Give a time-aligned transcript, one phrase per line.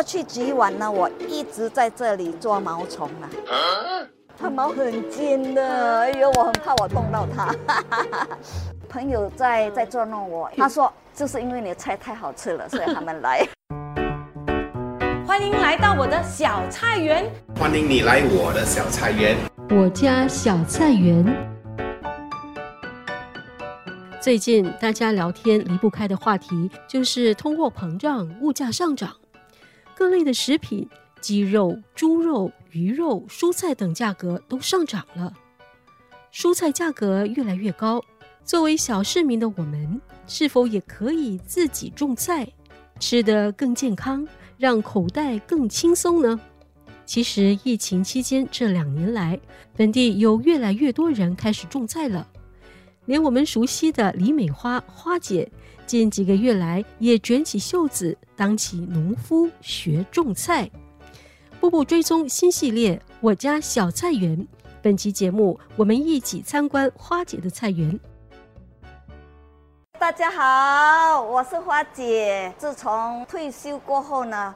[0.00, 3.28] 过去几晚呢，我一直在这里抓毛虫啊，
[4.34, 7.54] 它毛很尖的，哎呦，我很怕我动到它。
[8.88, 13.46] 朋友在在捉弄我，他说就是因为你的菜太好吃了，所以他们来。
[15.28, 19.36] 欢迎来到我的小菜园，欢迎你来我的小菜园。
[19.68, 21.26] 我家小菜园。
[24.18, 29.14] 最近大家聊天离不开的话题就是通货膨胀、物价上涨，
[30.00, 30.88] 各类的食品、
[31.20, 35.30] 鸡肉、猪肉、鱼肉、蔬菜等价格都上涨了，
[36.32, 38.02] 蔬菜价格越来越高。
[38.42, 42.50] 作为小市民的我们，是否也可以自己种菜，
[42.98, 44.26] 吃得更健康，
[44.56, 46.40] 让口袋更轻松呢？
[47.04, 49.38] 其实，疫情期间这两年来，
[49.76, 52.26] 本地有越来越多人开始种菜了，
[53.06, 55.50] 连我们熟悉的李美花花姐，
[55.86, 60.70] 近几个月来也卷起袖子当起农夫学种菜。
[61.58, 64.36] 步步追踪新系列《我家小菜园》，
[64.82, 67.98] 本期节目我们一起参观花姐的菜园。
[69.98, 72.52] 大家好，我是花姐。
[72.58, 74.54] 自从退休过后呢，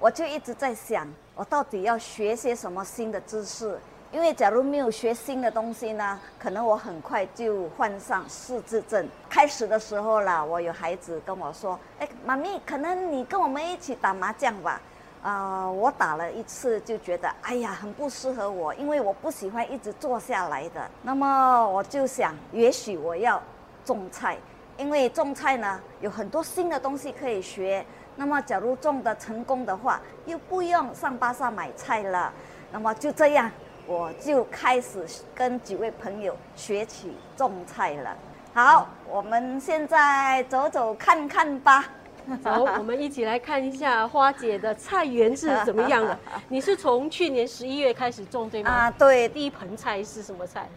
[0.00, 3.78] 我就一直在想，我到底要学些什么新的知识？
[4.12, 9.08] 因为假如没有学新的东西呢，可能我很快就患上失智症。
[9.30, 14.78] 开始的时候啦，我有孩子跟我说：“哎，妈咪，可能你跟我们一起打麻将吧。”
[15.22, 20.90] 啊，我打了一次就觉得，哎呀，很不适合我，因为我不喜欢一直坐下来的。
[21.02, 23.42] 那么我就想，也许我要
[23.82, 24.36] 种菜。
[24.76, 27.82] 因为种菜呢，有很多新的东西可以学。
[28.16, 32.30] 那么，假如种的成功的话，又不用上巴萨买菜了。
[32.72, 33.50] 那么就这样，
[33.86, 35.04] 我就开始
[35.34, 38.16] 跟几位朋友学起种菜了。
[38.54, 41.90] 好，我们现在走走看看吧。
[42.42, 46.16] 走，我们一起来看一下花姐的菜园是怎么样的。
[46.48, 48.70] 你是从去年十一月开始种对吗？
[48.70, 49.28] 啊，对。
[49.28, 50.68] 第一盆菜是什么菜？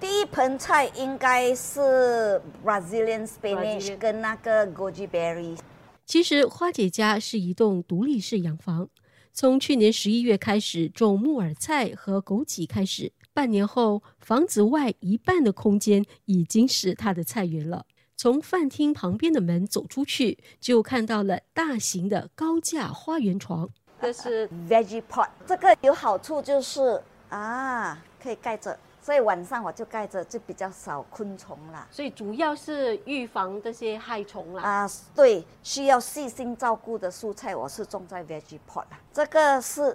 [0.00, 5.58] 第一盆菜应该是 Brazilian spinach 跟那个 goji berry。
[6.06, 8.88] 其实花姐家是一栋独立式洋房，
[9.36, 17.84] 从去年十一月开始种木耳菜和枸杞开始，半年后房子外一半的空间已经是他的菜园了。
[18.16, 23.68] 从饭厅旁边的门走出去，就看到了大型的高架花园床。
[24.00, 28.74] 这是 veggie pot，这个有好处就是啊，可以盖着。
[29.02, 31.86] 所以晚上我就盖着，就比较少昆虫啦。
[31.90, 34.62] 所以主要是预防这些害虫啦。
[34.62, 39.94] 啊，对，需要细心照顾的蔬菜，我是种在 veggie pot 这个是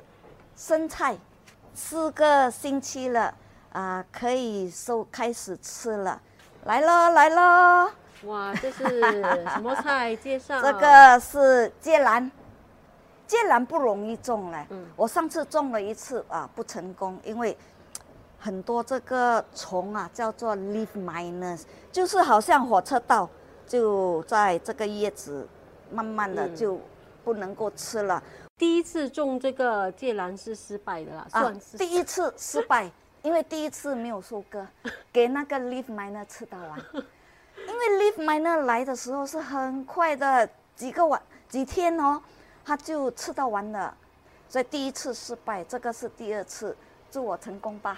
[0.56, 1.18] 生菜，
[1.74, 3.34] 四个星期了，
[3.74, 6.22] 啊，可以收开始吃了。
[6.66, 7.92] 来喽，来喽！
[8.26, 10.16] 哇，这是什么菜？
[10.18, 10.62] 介绍。
[10.62, 12.32] 这个是芥兰，
[13.26, 14.68] 芥兰不容易种嘞。
[14.70, 14.86] 嗯。
[14.96, 17.58] 我上次种了一次啊，不成功，因为。
[18.40, 23.30] 很多这个虫啊，叫做 leaf miners，就是好像火车道，
[23.68, 25.46] 就在这个叶子，
[25.92, 26.80] 慢慢的就
[27.24, 28.24] 不能够吃了。
[28.58, 32.90] 第一次种这个芥兰是失败的啦，算是第一次失败，
[33.22, 34.66] 因为第一次没有收割，
[35.12, 36.80] 给那个 leaf miner 吃到完。
[36.94, 42.22] 因为 leaf miner 来的时候是很快的，几个晚几天哦，
[42.64, 43.94] 他就吃到完了，
[44.48, 46.76] 所以第一次失败，这个是第二次。
[47.12, 47.97] 祝我成功吧！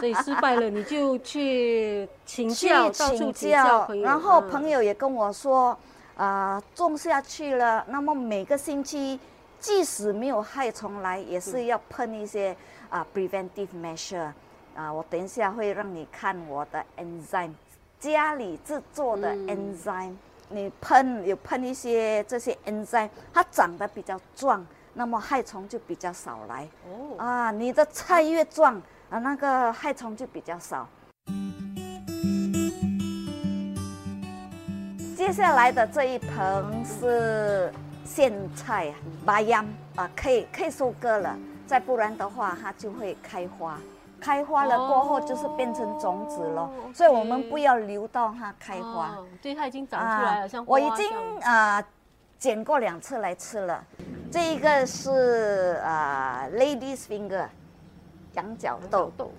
[0.00, 5.76] 所以失败了，你就去请教，请教，然后朋友也跟我说，
[6.16, 9.20] 啊，种下去了，那么每个星期，
[9.60, 12.56] 即使没有害虫来，也是要喷一些
[12.88, 14.30] 啊 preventive measure，
[14.74, 17.52] 啊，我等一下会让你看我的 enzyme，
[18.00, 20.14] 家里制作的 enzyme，
[20.48, 24.66] 你喷有喷一些这些 enzyme，它长得比较壮。
[24.98, 30.88] 那么害虫就比较少来哦啊，你的菜越壮啊，那个害虫就比较少。
[35.14, 37.70] 接下来的这一盆是
[38.06, 38.94] 苋菜啊，
[39.26, 39.66] 拔秧
[39.96, 43.78] 啊，可以可以收割了，再不然的话它就会开花，
[44.18, 49.14] 开花了过后就是变成种子了，所以我们不要留到它开花。
[49.42, 51.06] 对，它已经长出来了，像我已经
[51.42, 51.84] 啊。
[52.38, 53.82] 剪过两次来吃了。
[54.30, 57.46] 这一个是啊、ladies finger，
[58.34, 59.10] 羊角豆。
[59.16, 59.30] 豆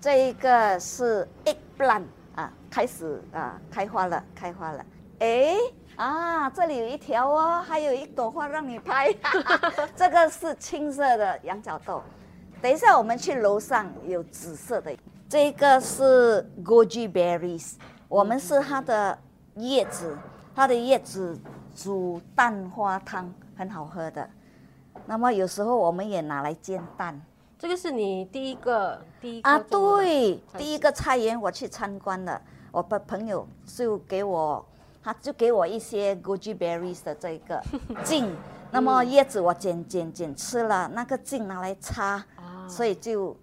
[0.00, 2.04] 这一个是 eggplant
[2.36, 4.84] 啊，开始啊开花了，开花了。
[5.18, 5.56] 诶
[5.96, 9.12] 啊，这里有一条哦，还有一朵花让你拍。
[9.96, 12.02] 这个是青色的羊角豆。
[12.62, 14.96] 等一下我们去楼上有紫色的，
[15.28, 17.74] 这个是 goji berries，
[18.08, 19.18] 我们是它的
[19.56, 20.16] 叶子，
[20.54, 21.38] 它的叶子
[21.74, 24.28] 煮蛋花汤很好喝的。
[25.06, 27.20] 那么有时候我们也拿来煎蛋。
[27.58, 32.40] 这个是你第一个第一个啊，对，第一个菜园我去参观了，
[32.70, 34.64] 我的朋友就给我，
[35.02, 37.62] 他就给我一些 goji berries 的这个
[38.04, 38.30] 茎，
[38.70, 42.68] 那么叶子我剪剪剪吃了，那个茎拿来擦，啊。
[42.68, 43.34] 所以就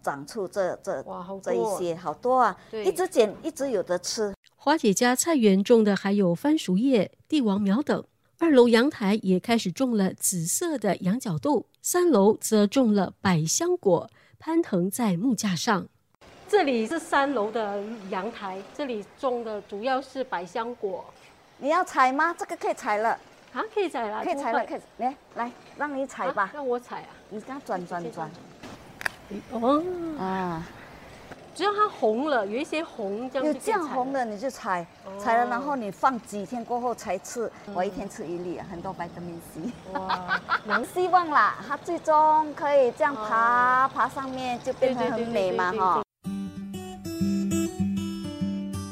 [0.00, 2.84] 长出这这哇这一些好多啊，对。
[2.84, 4.32] 一直剪一直有的吃。
[4.54, 8.04] 花姐家菜园种的还有番薯叶、帝王苗等。
[8.38, 15.86] 二楼阳台也开始种了紫色的羊角豆，三楼则种了百香果，攀藤在木架上。
[16.46, 21.02] 这里是三楼的阳台，这里种的主要是百香果
[21.58, 22.34] 你要采吗？
[22.38, 23.18] 这个可以采了，
[23.54, 27.08] 啊，可以采了，可以采了，可以来来，让你采吧，让我采啊。
[27.30, 28.30] 你给它转转转
[29.50, 29.82] 哦，
[30.18, 30.62] 啊。
[31.56, 34.86] 只要它红了，有一些红这样有就可以采了这样红的你就采，
[35.18, 37.50] 采了然后你放几天过后才吃。
[37.72, 39.72] 我一天吃一粒，很多 vitamin C。
[39.94, 40.38] 哇，
[40.68, 46.02] 能希望啦，它最终可以这样爬爬上面，就变成很美嘛哈。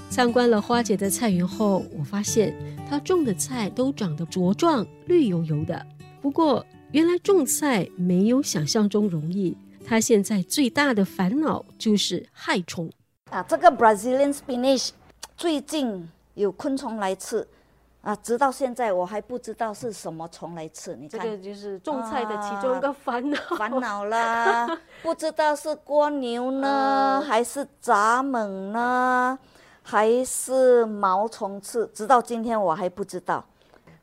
[0.09, 2.57] 参观了花姐的菜园后，我发现
[2.89, 5.85] 她种的菜都长得茁壮、绿油油的。
[6.23, 9.55] 不过，原来种菜没有想象中容易。
[9.87, 12.91] 她现在最大的烦恼就是害虫。
[13.31, 14.91] 啊，这个 Brazilian spinach
[15.37, 17.47] 最近有昆虫来吃，
[18.01, 20.97] 啊，直到现在我还不知道是什么虫来吃。
[20.97, 23.39] 你看这个，就是种菜的其中一个烦恼。
[23.57, 24.67] 烦恼啦，
[25.03, 29.39] 不知道是蜗牛呢，嗯还是蚱蜢呢，
[29.83, 33.45] 还是毛虫刺，直到今天我还不知道，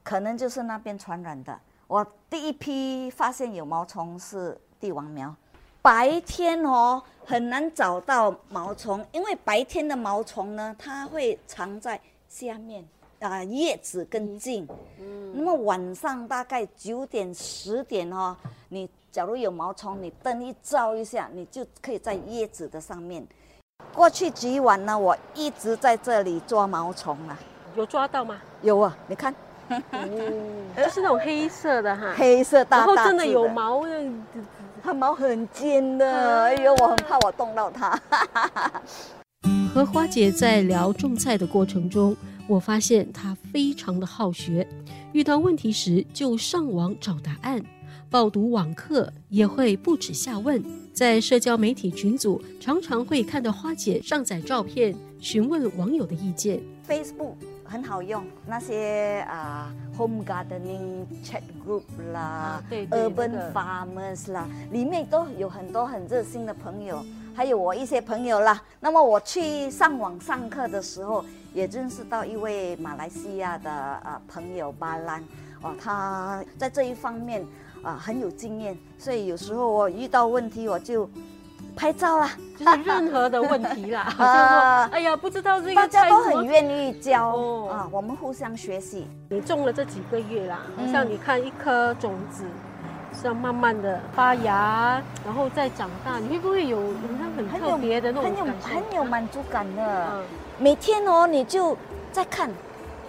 [0.03, 1.57] 可能就是那边传染的。
[1.87, 5.33] 我第一批发现有毛虫是帝王苗，
[5.81, 12.85] 白天哦很难找到毛虫，因为白天的毛虫呢，它会藏在下面
[13.19, 14.67] 啊、叶子跟茎。
[14.99, 18.35] 嗯那么晚上大概九点十点哦，
[18.69, 23.25] 你假如有毛虫，你灯一照一下，你就可以在叶子的上面。
[23.93, 27.39] 过去几晚呢，我一直在这里抓毛虫啊，
[27.75, 28.39] 有抓到吗？
[28.61, 29.33] 有啊，你看
[29.69, 33.91] 就是那种黑色的哈，黑色大然后真的有，毛的。
[34.83, 38.01] 它毛很尖的，哎呦，我很怕我动到它。
[39.73, 42.15] 和花姐在聊种菜的过程中，
[42.47, 44.67] 我发现她非常的好学，
[45.13, 47.63] 遇到问题时就上网找答案，
[48.09, 50.61] 报读网课也会不耻下问。
[50.93, 56.59] 在社交媒体群组，常常会看到花姐上载照片，询问网友的意见。
[56.85, 57.35] Facebook
[57.71, 67.01] 很好用，那些啊、home gardening chat group 啦、啊对对 urban 那个 farmers 啦，里面都有很多很热心的朋友，
[67.33, 68.61] 还有我一些朋友啦。
[68.81, 71.23] 那么我去上网上课的时候，
[71.53, 75.23] 也认识到一位马来西亚的啊、朋友巴兰，
[75.61, 77.45] 哦，他在这一方面
[77.83, 81.09] 啊、很有经验，所以有时候我遇到问题我就
[81.75, 82.31] 拍照啦。
[82.57, 89.07] 就是任何的问题啦， 好像啊说，哎呀，不知道这个大家都很愿意教、哦啊，我们互相学习。
[89.29, 90.59] 你种了这几个月啦，
[90.91, 92.43] 像你看一颗种子
[93.19, 96.77] 是要慢慢的发芽，然后再长大，你会不会有
[97.35, 98.45] 很特别的那种很有？
[98.61, 100.07] 很有满足感的。
[100.13, 100.23] 嗯，
[100.59, 101.75] 每天哦，你就
[102.11, 102.47] 在看，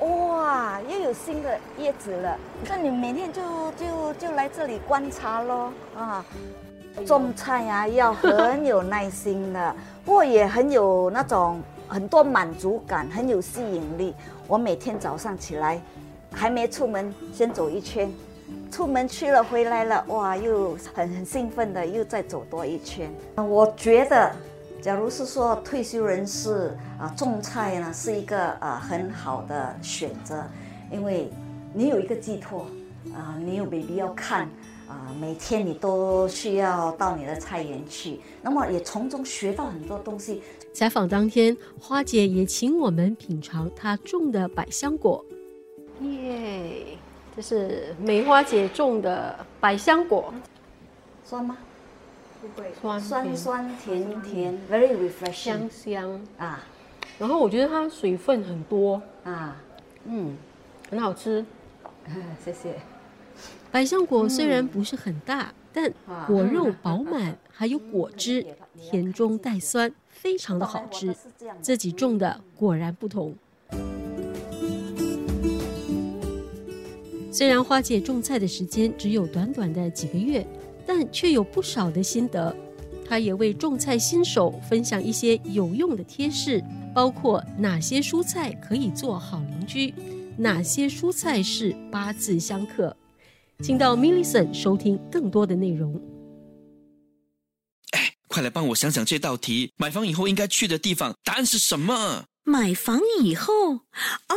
[0.01, 2.39] 哇，又有新的叶子了。
[2.67, 3.43] 那你每天就
[3.73, 6.25] 就就来这里观察咯，啊。
[7.07, 14.15] 种菜啊，要很有耐心的，不过也很有那种很多满足感，很有吸引力。
[14.47, 15.81] 我每天早上起来，
[16.31, 18.13] 还没出门，先走一圈，
[18.71, 23.11] 出门去了回来了，哇，又很很兴奋的，又再走多一圈。
[23.37, 24.31] 我觉得，
[24.81, 30.45] 假如是说退休人士啊，种菜呢是一个啊很好的选择，
[30.91, 31.31] 因为
[31.73, 32.67] 你有一个寄托
[33.15, 34.49] 啊，你有 baby 要看。
[34.93, 40.43] 啊，每天你都需要到你的菜园去，那么也从中学到很多东西。
[40.75, 45.25] 采访当天，花姐也请我们品尝她种的百香果。
[46.01, 46.99] 耶，
[47.35, 50.33] 这是梅花姐种的百香果，
[51.25, 51.57] 酸吗？
[52.83, 56.27] 酸酸酸甜甜，very refreshing 香香。
[56.37, 56.61] 啊
[57.19, 59.57] 然后我觉得它水分很多，啊！
[60.05, 60.37] 嗯，
[60.91, 61.45] 很好吃。
[62.45, 62.81] 谢谢。
[63.73, 65.91] 百香果虽然不是很大，但
[66.27, 68.45] 果肉饱满，还有果汁，
[68.79, 71.17] 甜中带酸，非常的好吃。
[71.63, 73.35] 自己种的果然不同。
[77.33, 80.47] 虽然花姐种菜的时间只有短短的几个月，
[80.87, 82.55] 但却有不少的心得。
[83.09, 86.63] 她也为种菜新手分享一些有用的贴士，
[86.95, 89.95] 包括哪些蔬菜可以做好邻居，
[90.37, 92.95] 哪些蔬菜是八字相克。
[93.63, 95.95] 请到 Millicent 收听更多的内容。
[97.93, 102.25] 哎，快来帮我想想这道题：买房以后应该去的地方，答案是什么？
[102.43, 104.37] 买房以后，哦，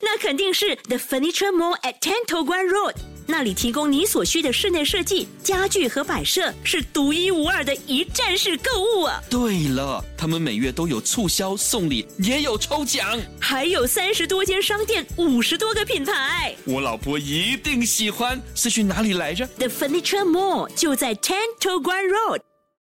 [0.00, 2.94] 那肯定是 The Furniture Mall at Ten To Guan Road。
[3.26, 9.20] 那里提供你所需的室内设计、家具和摆设，是独一无二的一站式购物啊！
[9.28, 16.54] 对了，他们每月都有促销、送礼，也有抽奖，还有三十多间商店，五十多个品牌。
[16.64, 18.40] 我老婆一定喜欢。
[18.54, 22.40] 是去哪里来着？The Furniture Mall 就在 Ten To Guan Road。